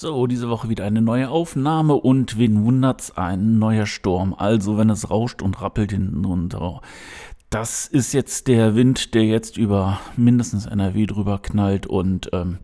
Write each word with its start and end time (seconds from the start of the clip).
So, 0.00 0.26
diese 0.26 0.48
Woche 0.48 0.70
wieder 0.70 0.86
eine 0.86 1.02
neue 1.02 1.28
Aufnahme 1.28 1.92
und 1.92 2.38
wen 2.38 2.64
wundert's, 2.64 3.18
ein 3.18 3.58
neuer 3.58 3.84
Sturm. 3.84 4.32
Also, 4.32 4.78
wenn 4.78 4.88
es 4.88 5.10
rauscht 5.10 5.42
und 5.42 5.60
rappelt 5.60 5.92
hinten 5.92 6.24
runter. 6.24 6.80
Das 7.50 7.86
ist 7.86 8.14
jetzt 8.14 8.48
der 8.48 8.74
Wind, 8.74 9.12
der 9.12 9.26
jetzt 9.26 9.58
über 9.58 10.00
mindestens 10.16 10.64
NRW 10.64 11.04
drüber 11.04 11.38
knallt 11.38 11.86
und 11.86 12.30
ähm, 12.32 12.60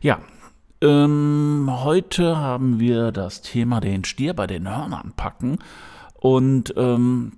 ja. 0.00 0.20
Ähm, 0.80 1.68
heute 1.68 2.38
haben 2.38 2.80
wir 2.80 3.12
das 3.12 3.42
Thema 3.42 3.80
den 3.80 4.04
Stier 4.04 4.32
bei 4.32 4.46
den 4.46 4.66
Hörnern 4.66 5.12
packen 5.14 5.58
und 6.14 6.72
ähm, 6.78 7.32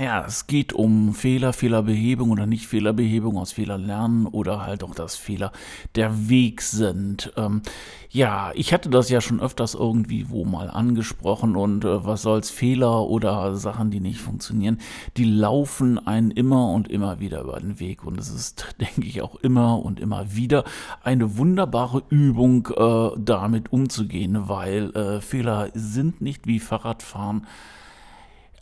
ja, 0.00 0.24
es 0.26 0.46
geht 0.46 0.72
um 0.72 1.12
Fehler, 1.12 1.52
Fehlerbehebung 1.52 2.30
oder 2.30 2.46
nicht 2.46 2.66
Fehlerbehebung, 2.66 3.36
aus 3.36 3.52
Fehlern 3.52 3.84
lernen 3.84 4.26
oder 4.26 4.64
halt 4.64 4.82
auch, 4.82 4.94
dass 4.94 5.16
Fehler 5.16 5.52
der 5.94 6.30
Weg 6.30 6.62
sind. 6.62 7.32
Ähm, 7.36 7.60
ja, 8.08 8.50
ich 8.54 8.72
hatte 8.72 8.88
das 8.88 9.10
ja 9.10 9.20
schon 9.20 9.40
öfters 9.40 9.74
irgendwie 9.74 10.30
wo 10.30 10.44
mal 10.44 10.70
angesprochen 10.70 11.54
und 11.54 11.84
äh, 11.84 12.04
was 12.04 12.22
soll's 12.22 12.50
Fehler 12.50 13.02
oder 13.02 13.54
Sachen, 13.56 13.90
die 13.90 14.00
nicht 14.00 14.20
funktionieren, 14.20 14.78
die 15.18 15.24
laufen 15.24 16.04
einen 16.06 16.30
immer 16.30 16.72
und 16.72 16.88
immer 16.88 17.20
wieder 17.20 17.42
über 17.42 17.60
den 17.60 17.78
Weg 17.78 18.04
und 18.04 18.18
es 18.18 18.30
ist, 18.30 18.74
denke 18.80 19.06
ich, 19.06 19.20
auch 19.20 19.36
immer 19.36 19.84
und 19.84 20.00
immer 20.00 20.34
wieder 20.34 20.64
eine 21.02 21.36
wunderbare 21.36 22.02
Übung, 22.08 22.68
äh, 22.74 23.10
damit 23.18 23.72
umzugehen, 23.72 24.48
weil 24.48 24.90
äh, 24.96 25.20
Fehler 25.20 25.68
sind 25.74 26.22
nicht 26.22 26.46
wie 26.46 26.58
Fahrradfahren 26.58 27.46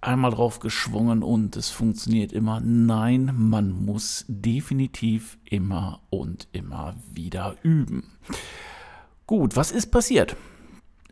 einmal 0.00 0.30
drauf 0.30 0.60
geschwungen 0.60 1.22
und 1.22 1.56
es 1.56 1.68
funktioniert 1.70 2.32
immer. 2.32 2.60
Nein, 2.60 3.34
man 3.36 3.84
muss 3.84 4.24
definitiv 4.28 5.36
immer 5.44 6.00
und 6.10 6.48
immer 6.52 6.94
wieder 7.12 7.56
üben. 7.62 8.04
Gut, 9.26 9.56
was 9.56 9.72
ist 9.72 9.90
passiert? 9.90 10.36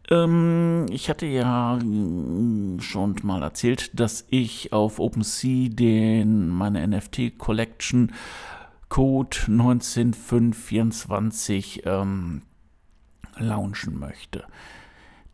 Ähm, 0.08 0.86
ich 0.90 1.10
hatte 1.10 1.26
ja 1.26 1.80
mm, 1.82 2.78
schon 2.80 3.16
mal 3.22 3.42
erzählt, 3.42 3.98
dass 3.98 4.24
ich 4.30 4.72
auf 4.72 5.00
OpenSea 5.00 5.68
den, 5.68 6.48
meine 6.48 6.86
NFT 6.86 7.36
Collection 7.38 8.12
Code 8.88 9.36
19524 9.48 11.82
ähm, 11.86 12.42
launchen 13.36 13.98
möchte. 13.98 14.44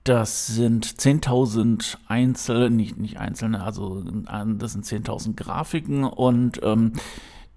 Das 0.04 0.48
sind 0.48 0.84
10.000 0.84 1.96
einzelne, 2.08 2.70
nicht, 2.70 2.98
nicht 2.98 3.18
einzelne, 3.18 3.62
also 3.62 4.02
das 4.02 4.72
sind 4.72 4.84
10.000 4.84 5.36
Grafiken 5.36 6.02
und 6.02 6.60
ähm, 6.64 6.94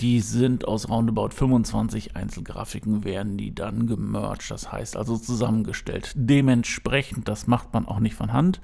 die 0.02 0.20
sind 0.20 0.68
aus 0.68 0.90
roundabout 0.90 1.30
25 1.30 2.16
Einzelgrafiken, 2.16 3.04
werden 3.04 3.38
die 3.38 3.56
dann 3.56 3.88
gemerged, 3.88 4.52
das 4.52 4.72
heißt 4.72 4.96
also 4.96 5.18
zusammengestellt. 5.18 6.12
Dementsprechend, 6.16 7.28
das 7.28 7.48
macht 7.48 7.74
man 7.74 7.88
auch 7.88 8.00
nicht 8.00 8.16
von 8.16 8.32
Hand, 8.32 8.62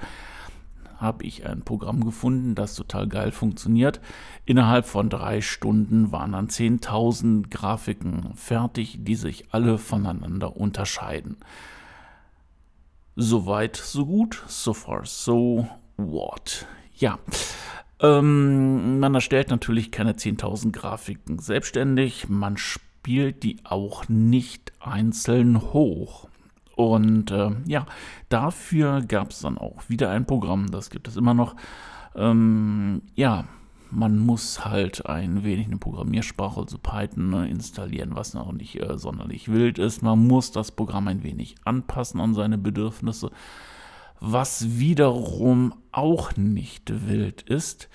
habe 0.98 1.24
ich 1.24 1.48
ein 1.48 1.64
Programm 1.64 2.06
gefunden, 2.06 2.54
das 2.54 2.76
total 2.76 3.08
geil 3.08 3.32
funktioniert. 3.32 4.00
Innerhalb 4.46 4.86
von 4.86 5.10
drei 5.10 5.42
Stunden 5.42 6.12
waren 6.12 6.34
dann 6.34 6.50
10.000 6.50 7.50
Grafiken 7.50 8.34
fertig, 8.36 9.00
die 9.02 9.16
sich 9.16 9.46
alle 9.52 9.80
voneinander 9.80 10.56
unterscheiden. 10.56 11.38
Soweit, 13.16 13.76
so 13.76 14.06
gut. 14.06 14.44
So 14.48 14.74
far, 14.74 15.06
so 15.06 15.68
what. 15.98 16.66
Ja. 16.96 17.20
Ähm, 18.00 19.00
man 19.00 19.14
erstellt 19.14 19.50
natürlich 19.50 19.92
keine 19.92 20.14
10.000 20.14 20.72
Grafiken 20.72 21.40
selbstständig. 21.40 22.30
Man 22.30 22.58
spielt 22.58 23.44
die 23.44 23.60
auch 23.64 24.08
nicht 24.10 24.74
einzeln 24.80 25.62
hoch. 25.74 26.28
Und 26.76 27.32
äh, 27.32 27.52
ja, 27.66 27.86
dafür 28.30 29.02
gab 29.02 29.32
es 29.32 29.40
dann 29.42 29.58
auch 29.58 29.90
wieder 29.90 30.10
ein 30.10 30.26
Programm, 30.26 30.72
das 30.72 30.90
gibt 30.90 31.08
es 31.08 31.16
immer 31.18 31.34
noch. 31.34 31.56
Ähm, 32.16 33.04
ja, 33.14 33.46
man 33.92 34.18
muss 34.18 34.66
halt 34.66 35.06
ein 35.06 35.44
wenig 35.44 35.68
eine 35.68 35.78
Programmiersprache, 35.78 36.62
also 36.62 36.78
Python, 36.78 37.30
ne, 37.30 37.50
installieren, 37.50 38.16
was 38.16 38.34
noch 38.34 38.52
nicht 38.54 38.82
äh, 38.82 38.98
sonderlich 38.98 39.52
wild 39.52 39.80
ist. 39.80 40.02
Man 40.02 40.28
muss 40.28 40.52
das 40.52 40.72
Programm 40.72 41.08
ein 41.08 41.24
wenig 41.24 41.56
anpassen 41.66 42.20
an 42.22 42.34
seine 42.34 42.58
Bedürfnisse, 42.58 43.32
was 44.20 44.80
wiederum 44.80 45.74
auch 45.92 46.36
nicht 46.38 47.08
wild 47.08 47.42
ist. 47.44 47.90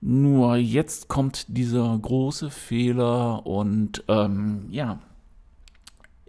Nur 0.00 0.56
jetzt 0.56 1.08
kommt 1.08 1.56
dieser 1.56 1.98
große 1.98 2.50
Fehler 2.50 3.46
und 3.46 4.04
ähm, 4.08 4.66
ja, 4.70 5.00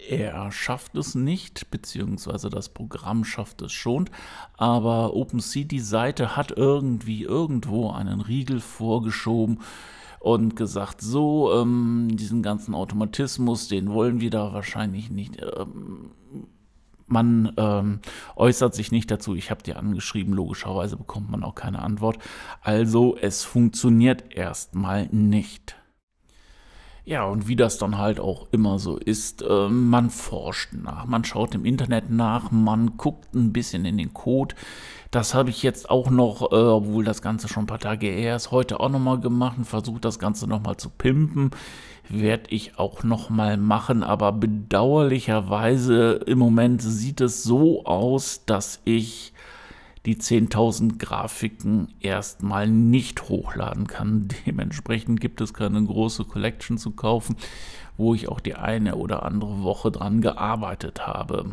er 0.08 0.52
schafft 0.52 0.96
es 0.96 1.16
nicht, 1.16 1.70
beziehungsweise 1.72 2.50
das 2.50 2.70
Programm 2.70 3.26
schafft 3.26 3.62
es 3.62 3.72
schon, 3.72 4.10
aber 4.58 5.14
OpenSea, 5.14 5.66
die 5.66 5.80
Seite, 5.80 6.36
hat 6.36 6.52
irgendwie 6.52 7.24
irgendwo 7.24 7.92
einen 7.92 8.22
Riegel 8.22 8.60
vorgeschoben 8.60 9.60
und 10.20 10.56
gesagt, 10.56 11.02
so, 11.02 11.54
ähm, 11.54 12.10
diesen 12.12 12.44
ganzen 12.44 12.74
Automatismus, 12.74 13.68
den 13.68 13.90
wollen 13.92 14.20
wir 14.20 14.30
da 14.30 14.54
wahrscheinlich 14.54 15.10
nicht. 15.10 15.38
Ähm, 15.42 16.12
man 17.08 17.54
ähm, 17.58 18.00
äußert 18.36 18.76
sich 18.76 18.92
nicht 18.92 19.10
dazu. 19.10 19.36
Ich 19.36 19.50
habe 19.50 19.64
dir 19.64 19.78
angeschrieben, 19.78 20.34
logischerweise 20.34 20.96
bekommt 20.96 21.32
man 21.32 21.44
auch 21.44 21.56
keine 21.56 21.82
Antwort. 21.82 22.20
Also 22.62 23.18
es 23.20 23.44
funktioniert 23.44 24.32
erstmal 24.36 25.08
nicht. 25.08 25.79
Ja, 27.10 27.24
und 27.26 27.48
wie 27.48 27.56
das 27.56 27.80
dann 27.80 27.98
halt 27.98 28.20
auch 28.20 28.46
immer 28.52 28.78
so 28.78 28.96
ist, 28.98 29.42
äh, 29.42 29.68
man 29.68 30.12
forscht 30.12 30.74
nach, 30.74 31.08
man 31.08 31.24
schaut 31.24 31.56
im 31.56 31.66
Internet 31.66 32.12
nach, 32.12 32.52
man 32.52 32.98
guckt 32.98 33.34
ein 33.34 33.52
bisschen 33.52 33.84
in 33.86 33.98
den 33.98 34.14
Code. 34.14 34.54
Das 35.10 35.34
habe 35.34 35.50
ich 35.50 35.64
jetzt 35.64 35.90
auch 35.90 36.12
noch, 36.12 36.52
äh, 36.52 36.56
obwohl 36.56 37.04
das 37.04 37.24
Ganze 37.24 37.48
schon 37.48 37.64
ein 37.64 37.66
paar 37.66 37.80
Tage 37.80 38.06
her 38.06 38.36
ist, 38.36 38.52
heute 38.52 38.80
auch 38.80 38.90
nochmal 38.90 39.20
gemacht 39.20 39.58
und 39.58 39.66
versucht 39.66 40.06
das 40.06 40.20
Ganze 40.20 40.46
nochmal 40.46 40.78
zu 40.78 40.92
pimpen. 40.92 41.50
Werde 42.10 42.52
ich 42.52 42.78
auch 42.78 43.02
nochmal 43.02 43.58
machen, 43.58 44.04
aber 44.04 44.32
bedauerlicherweise 44.32 46.12
im 46.28 46.38
Moment 46.38 46.84
sieht 46.84 47.22
es 47.22 47.42
so 47.42 47.86
aus, 47.86 48.46
dass 48.46 48.82
ich 48.86 49.34
die 50.06 50.16
10.000 50.16 50.98
Grafiken 50.98 51.90
erstmal 52.00 52.68
nicht 52.68 53.30
hochladen 53.30 53.88
kann. 53.88 54.30
Dementsprechend 54.46 55.20
gibt 55.20 55.42
es 55.42 55.54
keine 55.54 55.84
große 55.84 56.26
Collection 56.26 56.78
zu 56.78 56.92
kaufen, 56.92 57.36
wo 57.98 58.14
ich 58.14 58.30
auch 58.30 58.40
die 58.40 58.56
eine 58.56 58.96
oder 58.96 59.24
andere 59.24 59.62
Woche 59.64 59.92
dran 59.92 60.22
gearbeitet 60.22 61.06
habe. 61.06 61.46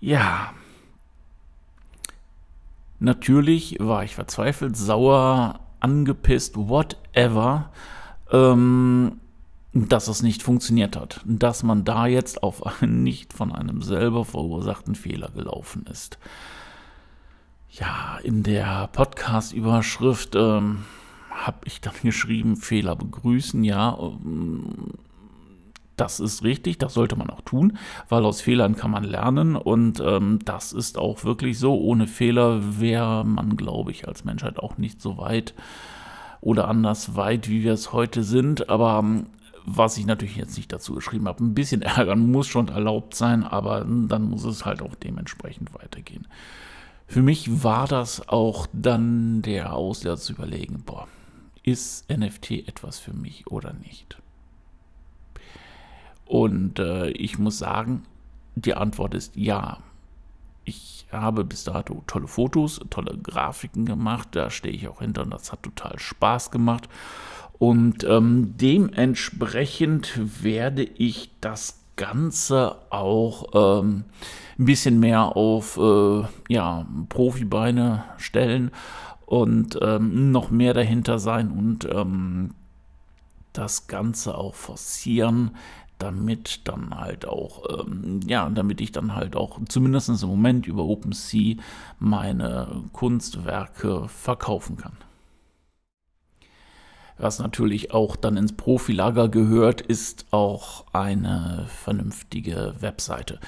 Ja. 0.00 0.52
Natürlich 3.00 3.76
war 3.80 4.04
ich 4.04 4.14
verzweifelt, 4.14 4.76
sauer, 4.76 5.60
angepisst, 5.80 6.56
whatever, 6.56 7.70
ähm, 8.30 9.20
dass 9.72 10.08
es 10.08 10.22
nicht 10.22 10.42
funktioniert 10.42 10.96
hat. 10.96 11.22
Dass 11.24 11.62
man 11.62 11.84
da 11.84 12.06
jetzt 12.06 12.42
auf 12.42 12.82
einen 12.82 13.02
nicht 13.02 13.32
von 13.32 13.52
einem 13.52 13.82
selber 13.82 14.24
verursachten 14.24 14.94
Fehler 14.94 15.30
gelaufen 15.34 15.86
ist 15.90 16.18
ja, 17.72 18.18
in 18.22 18.42
der 18.42 18.88
Podcast-Überschrift 18.92 20.34
ähm, 20.34 20.84
habe 21.30 21.58
ich 21.64 21.80
dann 21.80 21.94
geschrieben, 22.02 22.56
Fehler 22.56 22.96
begrüßen, 22.96 23.62
ja. 23.64 23.96
Ähm, 23.98 24.94
das 25.96 26.18
ist 26.18 26.42
richtig, 26.44 26.78
das 26.78 26.94
sollte 26.94 27.14
man 27.14 27.28
auch 27.28 27.42
tun, 27.42 27.76
weil 28.08 28.24
aus 28.24 28.40
Fehlern 28.40 28.74
kann 28.74 28.90
man 28.90 29.04
lernen 29.04 29.54
und 29.54 30.00
ähm, 30.00 30.38
das 30.44 30.72
ist 30.72 30.96
auch 30.96 31.24
wirklich 31.24 31.58
so. 31.58 31.78
Ohne 31.78 32.06
Fehler 32.06 32.80
wäre 32.80 33.22
man, 33.24 33.58
glaube 33.58 33.90
ich, 33.90 34.08
als 34.08 34.24
Menschheit 34.24 34.58
auch 34.58 34.78
nicht 34.78 35.02
so 35.02 35.18
weit 35.18 35.54
oder 36.40 36.68
anders 36.68 37.16
weit, 37.16 37.50
wie 37.50 37.64
wir 37.64 37.74
es 37.74 37.92
heute 37.92 38.22
sind. 38.22 38.70
Aber 38.70 38.98
ähm, 38.98 39.26
was 39.66 39.98
ich 39.98 40.06
natürlich 40.06 40.36
jetzt 40.36 40.56
nicht 40.56 40.72
dazu 40.72 40.94
geschrieben 40.94 41.28
habe, 41.28 41.44
ein 41.44 41.54
bisschen 41.54 41.82
ärgern 41.82 42.30
muss 42.30 42.46
schon 42.46 42.68
erlaubt 42.68 43.14
sein, 43.14 43.44
aber 43.44 43.84
dann 43.84 44.22
muss 44.22 44.44
es 44.44 44.64
halt 44.64 44.80
auch 44.80 44.94
dementsprechend 44.94 45.74
weitergehen. 45.74 46.26
Für 47.10 47.22
mich 47.22 47.64
war 47.64 47.88
das 47.88 48.28
auch 48.28 48.68
dann 48.72 49.42
der 49.42 49.72
Auslöser 49.72 50.16
zu 50.16 50.32
überlegen, 50.34 50.84
boah, 50.86 51.08
ist 51.64 52.08
NFT 52.08 52.68
etwas 52.68 53.00
für 53.00 53.12
mich 53.12 53.48
oder 53.48 53.72
nicht? 53.72 54.16
Und 56.24 56.78
äh, 56.78 57.10
ich 57.10 57.36
muss 57.36 57.58
sagen, 57.58 58.04
die 58.54 58.74
Antwort 58.74 59.14
ist 59.14 59.34
ja. 59.34 59.78
ich 60.64 61.04
habe 61.10 61.42
bis 61.42 61.64
dato 61.64 62.04
tolle 62.06 62.28
Fotos, 62.28 62.78
tolle 62.90 63.18
Grafiken 63.18 63.86
gemacht, 63.86 64.28
da 64.30 64.48
stehe 64.48 64.72
ich 64.72 64.86
auch 64.86 65.00
hinter 65.00 65.22
und 65.22 65.30
das 65.30 65.50
hat 65.50 65.64
total 65.64 65.98
Spaß 65.98 66.52
gemacht. 66.52 66.88
Und 67.58 68.04
ähm, 68.04 68.54
dementsprechend 68.56 70.44
werde 70.44 70.84
ich 70.84 71.32
das 71.40 71.79
Ganze 72.00 72.76
auch 72.88 73.82
ähm, 73.82 74.04
ein 74.58 74.64
bisschen 74.64 75.00
mehr 75.00 75.36
auf 75.36 75.76
äh, 75.76 76.22
ja, 76.48 76.86
Profibeine 77.10 78.04
stellen 78.16 78.70
und 79.26 79.78
ähm, 79.82 80.30
noch 80.30 80.50
mehr 80.50 80.72
dahinter 80.72 81.18
sein 81.18 81.50
und 81.50 81.84
ähm, 81.84 82.54
das 83.52 83.86
Ganze 83.86 84.38
auch 84.38 84.54
forcieren, 84.54 85.50
damit 85.98 86.66
dann 86.66 86.98
halt 86.98 87.26
auch, 87.26 87.84
ähm, 87.84 88.20
ja, 88.26 88.48
damit 88.48 88.80
ich 88.80 88.92
dann 88.92 89.14
halt 89.14 89.36
auch 89.36 89.58
zumindest 89.68 90.08
im 90.22 90.28
Moment 90.30 90.66
über 90.66 90.84
OpenSea 90.84 91.56
meine 91.98 92.82
Kunstwerke 92.94 94.08
verkaufen 94.08 94.78
kann. 94.78 94.96
Was 97.20 97.38
natürlich 97.38 97.92
auch 97.92 98.16
dann 98.16 98.38
ins 98.38 98.54
Profilager 98.54 99.28
gehört, 99.28 99.82
ist 99.82 100.24
auch 100.30 100.86
eine 100.94 101.66
vernünftige 101.68 102.74
Webseite. 102.80 103.38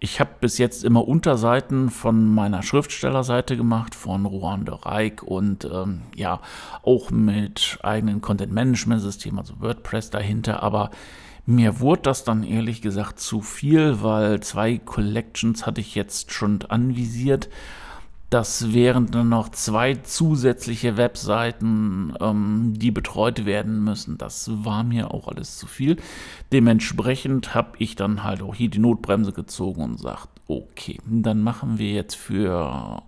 Ich 0.00 0.20
habe 0.20 0.32
bis 0.40 0.58
jetzt 0.58 0.84
immer 0.84 1.08
Unterseiten 1.08 1.88
von 1.88 2.34
meiner 2.34 2.62
Schriftstellerseite 2.62 3.56
gemacht, 3.56 3.94
von 3.94 4.26
Rohan 4.26 4.66
de 4.66 4.74
Rijk 4.74 5.22
und 5.22 5.64
ähm, 5.64 6.02
ja, 6.14 6.40
auch 6.82 7.10
mit 7.10 7.78
eigenen 7.82 8.20
Content-Management-System, 8.20 9.38
also 9.38 9.54
WordPress 9.60 10.10
dahinter, 10.10 10.62
aber 10.62 10.90
mir 11.46 11.80
wurde 11.80 12.02
das 12.02 12.24
dann 12.24 12.44
ehrlich 12.44 12.82
gesagt 12.82 13.18
zu 13.18 13.40
viel, 13.40 14.02
weil 14.02 14.40
zwei 14.40 14.76
Collections 14.76 15.66
hatte 15.66 15.80
ich 15.80 15.94
jetzt 15.94 16.32
schon 16.32 16.60
anvisiert 16.68 17.48
das 18.32 18.72
wären 18.72 19.10
dann 19.10 19.28
noch 19.28 19.50
zwei 19.50 19.92
zusätzliche 19.94 20.96
Webseiten, 20.96 22.14
ähm, 22.18 22.72
die 22.74 22.90
betreut 22.90 23.44
werden 23.44 23.84
müssen. 23.84 24.16
Das 24.16 24.50
war 24.64 24.84
mir 24.84 25.12
auch 25.12 25.28
alles 25.28 25.58
zu 25.58 25.66
viel. 25.66 25.96
Dementsprechend 26.50 27.54
habe 27.54 27.72
ich 27.78 27.94
dann 27.94 28.24
halt 28.24 28.40
auch 28.40 28.54
hier 28.54 28.70
die 28.70 28.78
Notbremse 28.78 29.32
gezogen 29.32 29.82
und 29.82 30.00
sagt, 30.00 30.30
okay, 30.48 30.98
dann 31.06 31.42
machen 31.42 31.78
wir 31.78 31.92
jetzt 31.92 32.14
für 32.14 33.02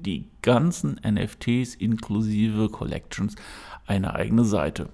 die 0.00 0.30
ganzen 0.40 0.98
NFTs 1.06 1.74
inklusive 1.74 2.70
Collections 2.70 3.34
eine 3.86 4.14
eigene 4.14 4.44
Seite. 4.44 4.88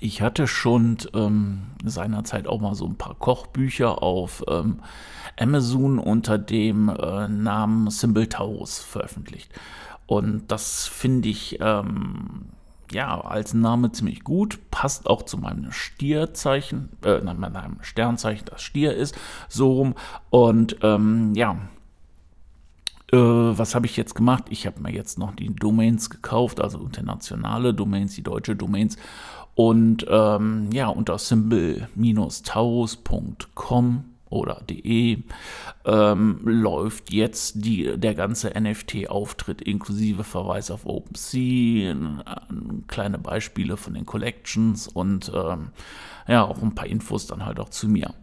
Ich 0.00 0.22
hatte 0.22 0.46
schon 0.46 0.98
ähm, 1.14 1.62
seinerzeit 1.84 2.48
auch 2.48 2.60
mal 2.60 2.74
so 2.74 2.86
ein 2.86 2.96
paar 2.96 3.14
Kochbücher 3.14 4.02
auf 4.02 4.42
ähm, 4.48 4.80
Amazon 5.38 5.98
unter 5.98 6.38
dem 6.38 6.88
äh, 6.88 7.28
Namen 7.28 7.90
Symbol 7.90 8.26
Taurus 8.26 8.78
veröffentlicht. 8.78 9.50
Und 10.06 10.50
das 10.50 10.86
finde 10.86 11.28
ich 11.28 11.58
ähm, 11.60 12.46
ja 12.90 13.20
als 13.20 13.54
Name 13.54 13.92
ziemlich 13.92 14.24
gut, 14.24 14.58
passt 14.70 15.08
auch 15.08 15.22
zu 15.22 15.38
meinem 15.38 15.72
Stierzeichen, 15.72 16.90
äh, 17.04 17.20
meinem 17.20 17.78
Sternzeichen, 17.82 18.46
das 18.46 18.62
Stier 18.62 18.94
ist, 18.94 19.16
so 19.48 19.72
rum. 19.72 19.94
Und 20.30 20.76
ähm, 20.82 21.32
ja, 21.34 21.56
äh, 23.12 23.16
was 23.16 23.74
habe 23.74 23.86
ich 23.86 23.96
jetzt 23.96 24.14
gemacht? 24.14 24.44
Ich 24.50 24.66
habe 24.66 24.80
mir 24.80 24.92
jetzt 24.92 25.18
noch 25.18 25.34
die 25.34 25.54
Domains 25.54 26.10
gekauft, 26.10 26.60
also 26.60 26.80
internationale 26.80 27.74
Domains, 27.74 28.14
die 28.14 28.22
deutsche 28.22 28.56
Domains. 28.56 28.96
Und 29.54 30.06
ähm, 30.08 30.70
ja, 30.72 30.88
unter 30.88 31.18
symbol-taurus.com 31.18 34.04
oder 34.32 34.62
de 34.68 35.18
ähm, 35.84 36.40
läuft 36.44 37.12
jetzt 37.12 37.64
die, 37.64 37.98
der 37.98 38.14
ganze 38.14 38.52
NFT-Auftritt 38.58 39.60
inklusive 39.60 40.24
Verweis 40.24 40.70
auf 40.70 40.86
OpenSea, 40.86 41.94
kleine 42.86 43.18
Beispiele 43.18 43.76
von 43.76 43.94
den 43.94 44.06
Collections 44.06 44.88
und 44.88 45.30
ähm, 45.34 45.68
ja, 46.26 46.44
auch 46.44 46.62
ein 46.62 46.74
paar 46.74 46.86
Infos 46.86 47.26
dann 47.26 47.44
halt 47.44 47.60
auch 47.60 47.68
zu 47.68 47.88
mir. 47.88 48.14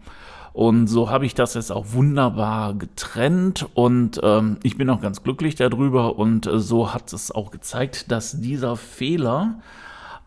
Und 0.52 0.88
so 0.88 1.12
habe 1.12 1.28
ich 1.28 1.36
das 1.36 1.54
jetzt 1.54 1.72
auch 1.72 1.92
wunderbar 1.92 2.74
getrennt 2.74 3.68
und 3.76 4.20
ähm, 4.24 4.58
ich 4.64 4.78
bin 4.78 4.90
auch 4.90 5.00
ganz 5.00 5.22
glücklich 5.22 5.56
darüber 5.56 6.18
und 6.18 6.48
äh, 6.48 6.60
so 6.60 6.92
hat 6.92 7.14
es 7.14 7.32
auch 7.32 7.52
gezeigt, 7.52 8.12
dass 8.12 8.42
dieser 8.42 8.76
Fehler 8.76 9.60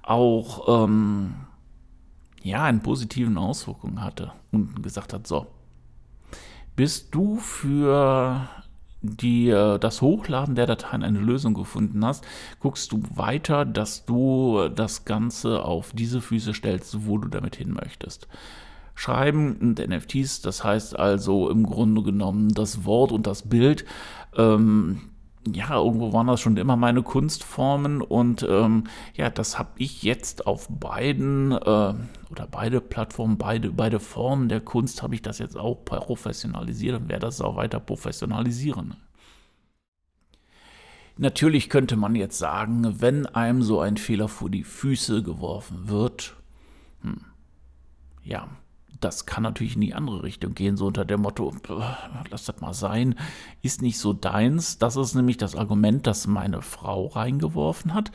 auch 0.02 0.84
ähm, 0.84 1.34
ja 2.42 2.64
einen 2.64 2.82
positiven 2.82 3.38
Auswirkungen 3.38 4.02
hatte 4.02 4.32
und 4.50 4.82
gesagt 4.82 5.12
hat, 5.12 5.26
so, 5.26 5.46
bis 6.76 7.10
du 7.10 7.36
für 7.36 8.48
die, 9.02 9.50
äh, 9.50 9.78
das 9.78 10.00
Hochladen 10.00 10.54
der 10.54 10.66
Dateien 10.66 11.02
eine 11.02 11.18
Lösung 11.18 11.54
gefunden 11.54 12.04
hast, 12.04 12.24
guckst 12.60 12.92
du 12.92 13.02
weiter, 13.14 13.64
dass 13.64 14.04
du 14.04 14.68
das 14.68 15.04
Ganze 15.04 15.64
auf 15.64 15.92
diese 15.92 16.20
Füße 16.20 16.54
stellst, 16.54 17.06
wo 17.06 17.18
du 17.18 17.28
damit 17.28 17.56
hin 17.56 17.72
möchtest. 17.72 18.28
Schreiben 18.94 19.56
und 19.56 19.78
NFTs, 19.78 20.42
das 20.42 20.62
heißt 20.62 20.98
also 20.98 21.50
im 21.50 21.64
Grunde 21.64 22.02
genommen 22.02 22.50
das 22.50 22.84
Wort 22.84 23.10
und 23.10 23.26
das 23.26 23.48
Bild 23.48 23.84
ähm, 24.36 25.11
ja, 25.50 25.74
irgendwo 25.76 26.12
waren 26.12 26.28
das 26.28 26.40
schon 26.40 26.56
immer 26.56 26.76
meine 26.76 27.02
Kunstformen 27.02 28.00
und 28.00 28.46
ähm, 28.48 28.84
ja, 29.14 29.28
das 29.28 29.58
habe 29.58 29.70
ich 29.76 30.02
jetzt 30.02 30.46
auf 30.46 30.68
beiden 30.68 31.52
äh, 31.52 31.56
oder 32.30 32.46
beide 32.50 32.80
Plattformen, 32.80 33.38
beide, 33.38 33.70
beide 33.70 33.98
Formen 33.98 34.48
der 34.48 34.60
Kunst 34.60 35.02
habe 35.02 35.14
ich 35.14 35.22
das 35.22 35.38
jetzt 35.38 35.56
auch 35.56 35.84
professionalisiert 35.84 37.00
und 37.00 37.08
werde 37.08 37.26
das 37.26 37.40
auch 37.40 37.56
weiter 37.56 37.80
professionalisieren. 37.80 38.96
Natürlich 41.18 41.68
könnte 41.68 41.96
man 41.96 42.14
jetzt 42.14 42.38
sagen, 42.38 43.00
wenn 43.00 43.26
einem 43.26 43.62
so 43.62 43.80
ein 43.80 43.96
Fehler 43.96 44.28
vor 44.28 44.48
die 44.48 44.64
Füße 44.64 45.22
geworfen 45.22 45.88
wird, 45.88 46.36
hm, 47.02 47.20
ja, 48.24 48.48
das 49.04 49.26
kann 49.26 49.42
natürlich 49.42 49.74
in 49.74 49.80
die 49.80 49.94
andere 49.94 50.22
Richtung 50.22 50.54
gehen, 50.54 50.76
so 50.76 50.86
unter 50.86 51.04
dem 51.04 51.22
Motto, 51.22 51.52
lass 52.30 52.44
das 52.44 52.60
mal 52.60 52.72
sein, 52.72 53.16
ist 53.60 53.82
nicht 53.82 53.98
so 53.98 54.12
deins. 54.12 54.78
Das 54.78 54.96
ist 54.96 55.14
nämlich 55.14 55.36
das 55.36 55.56
Argument, 55.56 56.06
das 56.06 56.26
meine 56.26 56.62
Frau 56.62 57.06
reingeworfen 57.06 57.94
hat. 57.94 58.12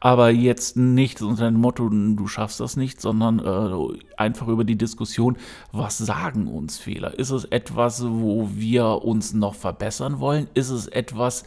Aber 0.00 0.30
jetzt 0.30 0.76
nicht 0.76 1.20
unter 1.22 1.50
dem 1.50 1.60
Motto, 1.60 1.88
du 1.88 2.26
schaffst 2.26 2.60
das 2.60 2.76
nicht, 2.76 3.00
sondern 3.00 3.38
äh, 3.38 3.98
einfach 4.16 4.48
über 4.48 4.64
die 4.64 4.76
Diskussion, 4.76 5.36
was 5.72 5.98
sagen 5.98 6.46
uns 6.46 6.78
Fehler? 6.78 7.18
Ist 7.18 7.30
es 7.30 7.44
etwas, 7.44 8.04
wo 8.06 8.48
wir 8.54 9.04
uns 9.04 9.34
noch 9.34 9.54
verbessern 9.54 10.20
wollen? 10.20 10.48
Ist 10.54 10.70
es 10.70 10.86
etwas, 10.86 11.44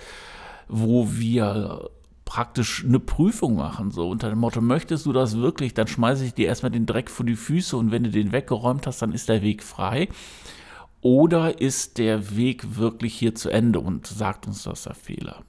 wo 0.68 1.08
wir 1.12 1.90
praktisch 2.34 2.84
eine 2.84 3.00
Prüfung 3.00 3.58
machen, 3.58 3.92
so 3.92 4.10
unter 4.10 4.28
dem 4.28 4.40
Motto, 4.40 4.60
möchtest 4.60 5.06
du 5.06 5.14
das 5.14 5.38
wirklich, 5.38 5.76
dann 5.76 5.86
schmeiße 5.86 6.26
ich 6.26 6.34
dir 6.34 6.48
erstmal 6.48 6.72
den 6.72 6.88
Dreck 6.88 7.12
vor 7.12 7.28
die 7.28 7.36
Füße 7.36 7.78
und 7.78 7.92
wenn 7.92 8.06
du 8.06 8.10
den 8.10 8.32
weggeräumt 8.32 8.88
hast, 8.88 9.04
dann 9.04 9.12
ist 9.12 9.30
der 9.30 9.44
Weg 9.44 9.62
frei. 9.62 10.10
Oder 11.02 11.62
ist 11.62 12.00
der 12.00 12.36
Weg 12.36 12.76
wirklich 12.76 13.14
hier 13.14 13.36
zu 13.36 13.52
Ende 13.52 13.80
und 13.80 14.08
sagt 14.08 14.48
uns 14.48 14.64
das 14.64 14.82
der 14.82 14.96
Fehler? 14.96 15.44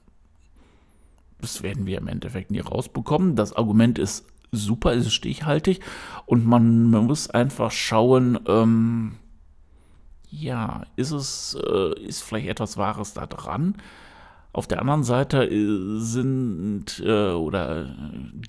Das 1.41 1.63
werden 1.63 1.87
wir 1.87 1.97
im 1.97 2.07
Endeffekt 2.07 2.51
nie 2.51 2.59
rausbekommen. 2.59 3.35
Das 3.35 3.53
Argument 3.53 3.97
ist 3.97 4.27
super, 4.51 4.93
ist 4.93 5.11
stichhaltig 5.11 5.79
und 6.27 6.45
man, 6.45 6.91
man 6.91 7.07
muss 7.07 7.31
einfach 7.31 7.71
schauen, 7.71 8.37
ähm, 8.47 9.13
ja, 10.29 10.85
ist 10.97 11.09
es, 11.09 11.57
äh, 11.67 11.99
ist 11.99 12.21
vielleicht 12.21 12.47
etwas 12.47 12.77
Wahres 12.77 13.15
da 13.15 13.25
dran? 13.25 13.73
Auf 14.55 14.67
der 14.67 14.79
anderen 14.79 15.03
Seite 15.03 15.43
äh, 15.43 15.99
sind 15.99 17.03
äh, 17.05 17.31
oder 17.31 17.93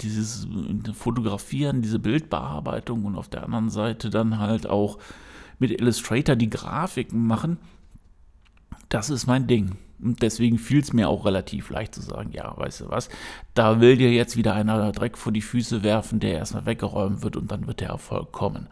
dieses 0.00 0.46
Fotografieren, 0.94 1.82
diese 1.82 1.98
Bildbearbeitung 1.98 3.04
und 3.06 3.16
auf 3.16 3.28
der 3.28 3.42
anderen 3.42 3.70
Seite 3.70 4.08
dann 4.08 4.38
halt 4.38 4.68
auch 4.68 4.98
mit 5.58 5.72
Illustrator 5.72 6.36
die 6.36 6.48
Grafiken 6.48 7.26
machen, 7.26 7.58
das 8.88 9.10
ist 9.10 9.26
mein 9.26 9.48
Ding. 9.48 9.78
Und 10.00 10.22
deswegen 10.22 10.58
fiel 10.58 10.78
es 10.78 10.92
mir 10.92 11.08
auch 11.08 11.26
relativ 11.26 11.70
leicht 11.70 11.96
zu 11.96 12.02
sagen, 12.02 12.30
ja, 12.30 12.56
weißt 12.56 12.82
du 12.82 12.88
was, 12.88 13.08
da 13.54 13.80
will 13.80 13.96
dir 13.96 14.12
jetzt 14.12 14.36
wieder 14.36 14.54
einer 14.54 14.92
Dreck 14.92 15.18
vor 15.18 15.32
die 15.32 15.42
Füße 15.42 15.82
werfen, 15.82 16.20
der 16.20 16.34
erstmal 16.34 16.66
weggeräumt 16.66 17.24
wird 17.24 17.34
und 17.36 17.50
dann 17.50 17.66
wird 17.66 17.80
der 17.80 17.88
Erfolg 17.88 18.30
kommen. 18.30 18.68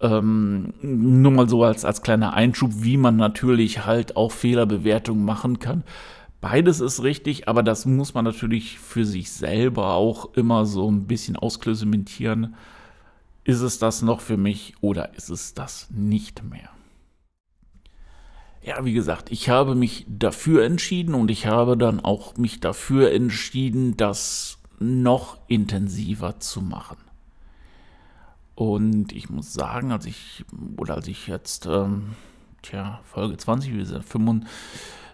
Ähm, 0.00 0.72
nur 0.80 1.30
mal 1.30 1.46
so 1.46 1.62
als, 1.62 1.84
als 1.84 2.00
kleiner 2.00 2.32
Einschub, 2.32 2.70
wie 2.76 2.96
man 2.96 3.16
natürlich 3.16 3.84
halt 3.84 4.16
auch 4.16 4.32
Fehlerbewertungen 4.32 5.26
machen 5.26 5.58
kann. 5.58 5.84
Beides 6.44 6.80
ist 6.80 7.02
richtig, 7.02 7.48
aber 7.48 7.62
das 7.62 7.86
muss 7.86 8.12
man 8.12 8.26
natürlich 8.26 8.78
für 8.78 9.06
sich 9.06 9.32
selber 9.32 9.94
auch 9.94 10.34
immer 10.34 10.66
so 10.66 10.90
ein 10.90 11.06
bisschen 11.06 11.36
ausklösementieren. 11.36 12.54
Ist 13.44 13.62
es 13.62 13.78
das 13.78 14.02
noch 14.02 14.20
für 14.20 14.36
mich 14.36 14.74
oder 14.82 15.14
ist 15.14 15.30
es 15.30 15.54
das 15.54 15.88
nicht 15.90 16.44
mehr? 16.44 16.68
Ja, 18.60 18.84
wie 18.84 18.92
gesagt, 18.92 19.32
ich 19.32 19.48
habe 19.48 19.74
mich 19.74 20.04
dafür 20.06 20.66
entschieden 20.66 21.14
und 21.14 21.30
ich 21.30 21.46
habe 21.46 21.78
dann 21.78 22.00
auch 22.00 22.36
mich 22.36 22.60
dafür 22.60 23.10
entschieden, 23.10 23.96
das 23.96 24.58
noch 24.78 25.38
intensiver 25.48 26.40
zu 26.40 26.60
machen. 26.60 26.98
Und 28.54 29.12
ich 29.12 29.30
muss 29.30 29.54
sagen, 29.54 29.92
als 29.92 30.04
ich, 30.04 30.44
oder 30.76 30.96
als 30.96 31.08
ich 31.08 31.26
jetzt, 31.26 31.64
ähm, 31.64 32.16
tja, 32.60 33.00
Folge 33.04 33.38
20, 33.38 33.72
wir 33.72 33.86
sind 33.86 34.04
25, 34.04 34.46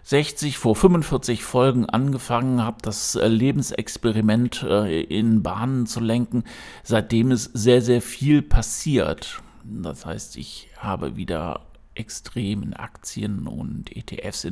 60 0.03 0.57
vor 0.57 0.75
45 0.75 1.43
Folgen 1.43 1.85
angefangen 1.85 2.63
habe, 2.63 2.77
das 2.81 3.15
äh, 3.15 3.27
Lebensexperiment 3.27 4.63
äh, 4.63 5.01
in 5.01 5.43
Bahnen 5.43 5.85
zu 5.85 5.99
lenken. 5.99 6.43
Seitdem 6.83 7.31
ist 7.31 7.51
sehr, 7.53 7.81
sehr 7.81 8.01
viel 8.01 8.41
passiert. 8.41 9.41
Das 9.63 10.05
heißt, 10.05 10.37
ich 10.37 10.69
habe 10.77 11.15
wieder 11.15 11.61
extrem 11.93 12.63
in 12.63 12.73
Aktien 12.73 13.47
und 13.47 13.95
ETFs 13.95 14.45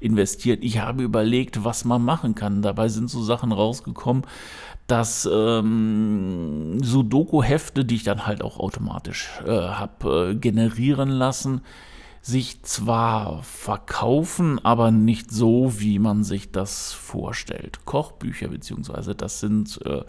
investiert. 0.00 0.64
Ich 0.64 0.78
habe 0.78 1.02
überlegt, 1.02 1.64
was 1.64 1.84
man 1.84 2.02
machen 2.02 2.34
kann. 2.34 2.62
Dabei 2.62 2.88
sind 2.88 3.10
so 3.10 3.22
Sachen 3.22 3.52
rausgekommen, 3.52 4.24
dass 4.86 5.28
ähm, 5.30 6.82
Sudoku-Hefte, 6.82 7.84
die 7.84 7.96
ich 7.96 8.04
dann 8.04 8.26
halt 8.26 8.42
auch 8.42 8.58
automatisch 8.58 9.30
äh, 9.46 9.50
habe 9.50 10.30
äh, 10.30 10.34
generieren 10.34 11.10
lassen, 11.10 11.60
sich 12.22 12.62
zwar 12.62 13.42
verkaufen, 13.42 14.62
aber 14.64 14.90
nicht 14.90 15.30
so, 15.30 15.80
wie 15.80 15.98
man 15.98 16.22
sich 16.22 16.52
das 16.52 16.92
vorstellt. 16.92 17.84
Kochbücher 17.86 18.48
beziehungsweise 18.48 19.14
das 19.14 19.40
sind 19.40 19.80
äh, 19.86 20.02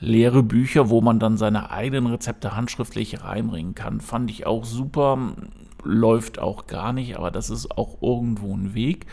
leere 0.00 0.42
Bücher, 0.42 0.90
wo 0.90 1.00
man 1.00 1.18
dann 1.18 1.36
seine 1.36 1.70
eigenen 1.70 2.06
Rezepte 2.06 2.54
handschriftlich 2.54 3.22
reinbringen 3.22 3.74
kann. 3.74 4.00
Fand 4.00 4.30
ich 4.30 4.46
auch 4.46 4.64
super, 4.64 5.34
läuft 5.82 6.38
auch 6.38 6.66
gar 6.66 6.92
nicht, 6.92 7.16
aber 7.16 7.30
das 7.30 7.50
ist 7.50 7.76
auch 7.76 8.00
irgendwo 8.00 8.54
ein 8.54 8.74
Weg. 8.74 9.06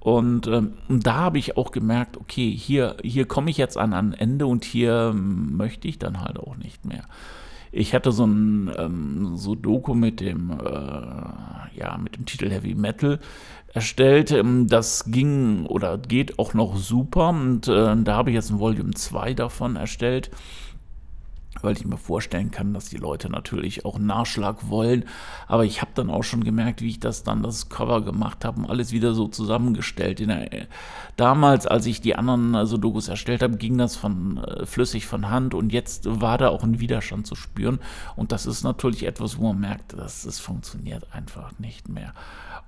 Und 0.00 0.46
ähm, 0.46 0.74
da 0.88 1.14
habe 1.14 1.38
ich 1.38 1.56
auch 1.56 1.72
gemerkt, 1.72 2.16
okay, 2.16 2.50
hier, 2.50 2.96
hier 3.02 3.26
komme 3.26 3.50
ich 3.50 3.56
jetzt 3.56 3.76
an 3.76 3.92
ein 3.92 4.12
Ende 4.12 4.46
und 4.46 4.64
hier 4.64 5.12
möchte 5.12 5.88
ich 5.88 5.98
dann 5.98 6.20
halt 6.20 6.38
auch 6.38 6.56
nicht 6.56 6.84
mehr. 6.84 7.02
Ich 7.72 7.94
hatte 7.94 8.12
so 8.12 8.24
ein 8.24 8.70
ähm, 8.76 9.36
Sudoku 9.36 9.94
mit 9.94 10.20
dem, 10.20 10.50
äh, 10.50 11.78
ja, 11.78 11.98
mit 11.98 12.16
dem 12.16 12.26
Titel 12.26 12.50
Heavy 12.50 12.74
Metal 12.74 13.20
erstellt. 13.72 14.30
Ähm, 14.30 14.66
das 14.68 15.04
ging 15.10 15.66
oder 15.66 15.98
geht 15.98 16.38
auch 16.38 16.54
noch 16.54 16.76
super 16.76 17.28
und 17.28 17.68
äh, 17.68 17.96
da 17.96 18.16
habe 18.16 18.30
ich 18.30 18.34
jetzt 18.34 18.50
ein 18.50 18.58
Volume 18.58 18.94
2 18.94 19.34
davon 19.34 19.76
erstellt 19.76 20.30
weil 21.66 21.76
ich 21.76 21.84
mir 21.84 21.98
vorstellen 21.98 22.52
kann, 22.52 22.72
dass 22.72 22.88
die 22.88 22.96
Leute 22.96 23.28
natürlich 23.28 23.84
auch 23.84 23.98
Nachschlag 23.98 24.70
wollen. 24.70 25.04
Aber 25.48 25.64
ich 25.64 25.82
habe 25.82 25.90
dann 25.94 26.10
auch 26.10 26.22
schon 26.22 26.44
gemerkt, 26.44 26.80
wie 26.80 26.90
ich 26.90 27.00
das 27.00 27.24
dann 27.24 27.42
das 27.42 27.68
Cover 27.68 28.02
gemacht 28.02 28.44
habe 28.44 28.60
und 28.60 28.70
alles 28.70 28.92
wieder 28.92 29.14
so 29.14 29.26
zusammengestellt. 29.26 30.20
Der, 30.20 30.68
damals, 31.16 31.66
als 31.66 31.86
ich 31.86 32.00
die 32.00 32.14
anderen 32.14 32.54
also 32.54 32.76
Dokus 32.76 33.08
erstellt 33.08 33.42
habe, 33.42 33.56
ging 33.56 33.76
das 33.76 33.96
von 33.96 34.38
äh, 34.38 34.64
flüssig 34.64 35.06
von 35.06 35.28
Hand 35.28 35.54
und 35.54 35.72
jetzt 35.72 36.04
war 36.06 36.38
da 36.38 36.48
auch 36.48 36.62
ein 36.62 36.78
Widerstand 36.78 37.26
zu 37.26 37.34
spüren. 37.34 37.80
Und 38.14 38.30
das 38.30 38.46
ist 38.46 38.62
natürlich 38.62 39.04
etwas, 39.04 39.36
wo 39.38 39.48
man 39.48 39.60
merkt, 39.60 39.92
dass 39.94 40.24
es 40.24 40.38
funktioniert 40.38 41.12
einfach 41.12 41.58
nicht 41.58 41.88
mehr. 41.88 42.14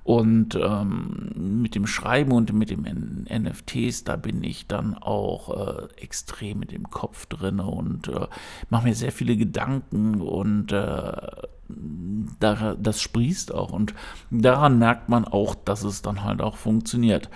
Und 0.05 0.59
ähm, 0.61 1.61
mit 1.63 1.75
dem 1.75 1.87
Schreiben 1.87 2.33
und 2.33 2.53
mit 2.53 2.71
dem 2.71 2.87
NFTs, 3.29 4.05
da 4.05 4.17
bin 4.17 4.43
ich 4.43 4.67
dann 4.67 4.95
auch 4.95 5.51
äh, 5.79 6.03
extrem 6.03 6.61
mit 6.61 6.73
dem 6.73 6.89
Kopf 6.89 7.27
drin 7.27 7.61
und 7.61 8.09
äh, 8.09 8.27
mache 8.71 8.85
mir 8.89 8.95
sehr 8.95 9.13
viele 9.13 9.37
Gedanken 9.37 10.23
und 10.23 10.73
äh, 10.73 11.13
da, 12.41 12.75
das 12.79 13.03
sprießt 13.03 13.55
auch. 13.55 13.73
Und 13.73 13.95
daran 14.31 14.79
merkt 14.79 15.09
man 15.09 15.25
auch, 15.25 15.55
dass 15.55 15.83
es 15.85 16.03
dann 16.03 16.25
halt 16.25 16.41
auch 16.41 16.57
funktioniert. 16.57 17.29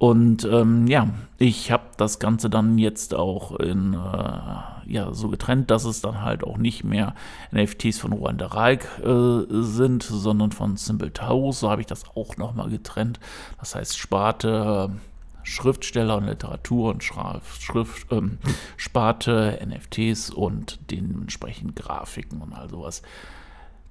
Und 0.00 0.46
ähm, 0.46 0.86
ja, 0.86 1.10
ich 1.36 1.70
habe 1.70 1.84
das 1.98 2.18
Ganze 2.18 2.48
dann 2.48 2.78
jetzt 2.78 3.14
auch 3.14 3.60
in, 3.60 3.92
äh, 3.92 4.86
ja, 4.86 5.12
so 5.12 5.28
getrennt, 5.28 5.70
dass 5.70 5.84
es 5.84 6.00
dann 6.00 6.22
halt 6.22 6.42
auch 6.42 6.56
nicht 6.56 6.84
mehr 6.84 7.14
NFTs 7.52 7.98
von 7.98 8.14
Ruanda 8.14 8.46
Reich 8.46 8.80
äh, 9.04 9.44
sind, 9.50 10.02
sondern 10.02 10.52
von 10.52 10.78
Simple 10.78 11.12
Taurus. 11.12 11.60
So 11.60 11.70
habe 11.70 11.82
ich 11.82 11.86
das 11.86 12.04
auch 12.16 12.38
nochmal 12.38 12.70
getrennt. 12.70 13.20
Das 13.58 13.74
heißt, 13.74 13.98
Sparte 13.98 14.88
äh, 14.90 14.96
Schriftsteller 15.42 16.16
und 16.16 16.28
Literatur 16.28 16.92
und 16.92 17.04
Schrift, 17.04 18.06
ähm, 18.10 18.38
Sparte 18.78 19.58
NFTs 19.62 20.30
und 20.30 20.80
dementsprechend 20.90 21.76
Grafiken 21.76 22.40
und 22.40 22.54
all 22.54 22.70
sowas. 22.70 23.02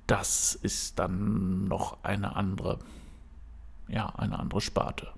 Das 0.08 0.56
ist 0.56 0.98
dann 0.98 1.66
noch 1.66 1.98
eine 2.01 2.36
andere, 2.36 2.80
ja, 3.88 4.08
eine 4.16 4.39
andere 4.39 4.60
Sparte. 4.60 5.10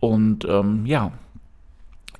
Und 0.00 0.44
ähm, 0.44 0.86
ja, 0.86 1.12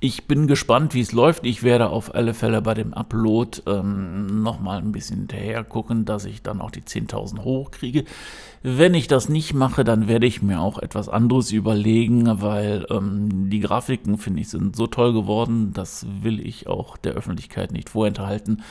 ich 0.01 0.27
bin 0.27 0.47
gespannt, 0.47 0.93
wie 0.93 1.01
es 1.01 1.11
läuft. 1.11 1.45
Ich 1.45 1.61
werde 1.61 1.89
auf 1.89 2.15
alle 2.15 2.33
Fälle 2.33 2.61
bei 2.61 2.73
dem 2.73 2.93
Upload 2.93 3.61
ähm, 3.67 4.41
nochmal 4.43 4.77
ein 4.77 4.93
bisschen 4.93 5.17
hinterher 5.17 5.65
gucken, 5.65 6.05
dass 6.05 6.23
ich 6.23 6.41
dann 6.41 6.61
auch 6.61 6.71
die 6.71 6.83
10.000 6.83 7.43
hochkriege. 7.43 8.05
Wenn 8.63 8.93
ich 8.93 9.07
das 9.07 9.27
nicht 9.27 9.53
mache, 9.53 9.83
dann 9.83 10.07
werde 10.07 10.25
ich 10.25 10.41
mir 10.41 10.61
auch 10.61 10.77
etwas 10.77 11.09
anderes 11.09 11.51
überlegen, 11.51 12.41
weil 12.41 12.85
ähm, 12.89 13.49
die 13.49 13.59
Grafiken, 13.59 14.17
finde 14.17 14.41
ich, 14.41 14.49
sind 14.49 14.75
so 14.75 14.87
toll 14.87 15.11
geworden. 15.11 15.73
Das 15.73 16.05
will 16.21 16.39
ich 16.39 16.67
auch 16.67 16.95
der 16.95 17.13
Öffentlichkeit 17.13 17.73
nicht 17.73 17.89
vorenthalten. 17.89 18.63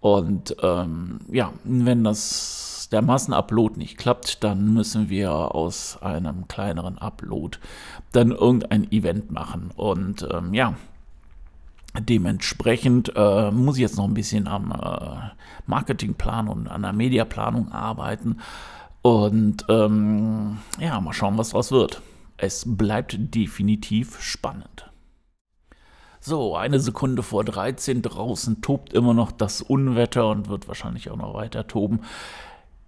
Und 0.00 0.56
ähm, 0.60 1.20
ja, 1.30 1.52
wenn 1.62 2.02
das 2.02 2.73
der 2.88 3.02
Massenupload 3.02 3.78
nicht 3.78 3.98
klappt, 3.98 4.44
dann 4.44 4.72
müssen 4.72 5.08
wir 5.08 5.54
aus 5.54 5.98
einem 6.02 6.48
kleineren 6.48 6.98
Upload 6.98 7.58
dann 8.12 8.30
irgendein 8.30 8.90
Event 8.92 9.30
machen. 9.30 9.70
Und 9.76 10.26
ähm, 10.32 10.54
ja, 10.54 10.74
dementsprechend 11.98 13.12
äh, 13.14 13.50
muss 13.50 13.76
ich 13.76 13.82
jetzt 13.82 13.96
noch 13.96 14.04
ein 14.04 14.14
bisschen 14.14 14.48
am 14.48 14.72
äh, 14.72 15.30
Marketingplan 15.66 16.48
und 16.48 16.68
an 16.68 16.82
der 16.82 16.92
Mediaplanung 16.92 17.72
arbeiten. 17.72 18.38
Und 19.02 19.64
ähm, 19.68 20.58
ja, 20.80 21.00
mal 21.00 21.12
schauen, 21.12 21.38
was 21.38 21.50
daraus 21.50 21.70
wird. 21.70 22.02
Es 22.36 22.64
bleibt 22.66 23.16
definitiv 23.34 24.20
spannend. 24.20 24.90
So, 26.26 26.56
eine 26.56 26.80
Sekunde 26.80 27.22
vor 27.22 27.44
13 27.44 28.00
draußen 28.00 28.62
tobt 28.62 28.94
immer 28.94 29.12
noch 29.12 29.30
das 29.30 29.60
Unwetter 29.60 30.28
und 30.30 30.48
wird 30.48 30.68
wahrscheinlich 30.68 31.10
auch 31.10 31.18
noch 31.18 31.34
weiter 31.34 31.66
toben. 31.66 32.00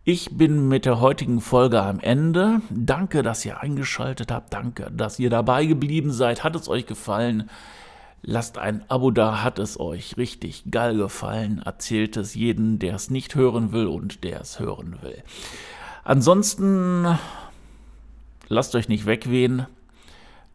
Ich 0.08 0.36
bin 0.36 0.68
mit 0.68 0.84
der 0.84 1.00
heutigen 1.00 1.40
Folge 1.40 1.82
am 1.82 1.98
Ende. 1.98 2.60
Danke, 2.70 3.24
dass 3.24 3.44
ihr 3.44 3.60
eingeschaltet 3.60 4.30
habt. 4.30 4.52
Danke, 4.54 4.88
dass 4.92 5.18
ihr 5.18 5.30
dabei 5.30 5.66
geblieben 5.66 6.12
seid. 6.12 6.44
Hat 6.44 6.54
es 6.54 6.68
euch 6.68 6.86
gefallen? 6.86 7.50
Lasst 8.22 8.56
ein 8.56 8.88
Abo 8.88 9.10
da. 9.10 9.42
Hat 9.42 9.58
es 9.58 9.80
euch 9.80 10.16
richtig 10.16 10.70
geil 10.70 10.96
gefallen? 10.96 11.60
Erzählt 11.64 12.16
es 12.16 12.36
jedem, 12.36 12.78
der 12.78 12.94
es 12.94 13.10
nicht 13.10 13.34
hören 13.34 13.72
will 13.72 13.88
und 13.88 14.22
der 14.22 14.42
es 14.42 14.60
hören 14.60 14.96
will. 15.02 15.24
Ansonsten 16.04 17.18
lasst 18.46 18.76
euch 18.76 18.88
nicht 18.88 19.06
wegwehen. 19.06 19.66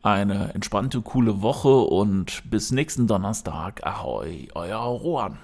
Eine 0.01 0.53
entspannte, 0.53 1.01
coole 1.01 1.41
Woche 1.41 1.75
und 1.75 2.50
bis 2.50 2.72
nächsten 2.72 3.05
Donnerstag. 3.05 3.86
Ahoi, 3.86 4.48
euer 4.55 4.77
Rohan. 4.77 5.39